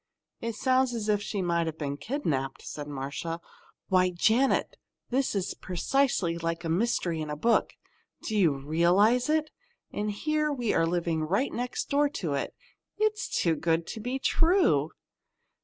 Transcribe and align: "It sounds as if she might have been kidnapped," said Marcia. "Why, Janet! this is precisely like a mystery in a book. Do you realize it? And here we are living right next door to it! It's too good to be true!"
"It 0.39 0.55
sounds 0.55 0.95
as 0.95 1.07
if 1.09 1.21
she 1.21 1.43
might 1.43 1.67
have 1.67 1.77
been 1.77 1.95
kidnapped," 1.95 2.63
said 2.63 2.87
Marcia. 2.87 3.39
"Why, 3.87 4.09
Janet! 4.09 4.77
this 5.11 5.35
is 5.35 5.53
precisely 5.53 6.39
like 6.39 6.63
a 6.63 6.69
mystery 6.69 7.21
in 7.21 7.29
a 7.29 7.35
book. 7.35 7.75
Do 8.23 8.35
you 8.35 8.57
realize 8.57 9.29
it? 9.29 9.51
And 9.93 10.09
here 10.09 10.51
we 10.51 10.73
are 10.73 10.87
living 10.87 11.21
right 11.21 11.53
next 11.53 11.91
door 11.91 12.09
to 12.17 12.33
it! 12.33 12.55
It's 12.97 13.29
too 13.29 13.53
good 13.55 13.85
to 13.93 13.99
be 13.99 14.17
true!" 14.17 14.89